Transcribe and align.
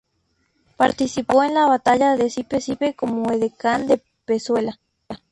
Participó 0.77 1.43
en 1.43 1.53
la 1.53 1.67
Batalla 1.67 2.17
de 2.17 2.31
Sipe 2.31 2.59
Sipe 2.59 2.95
como 2.95 3.31
edecán 3.31 3.85
de 3.85 4.01
Pezuela. 4.25 4.79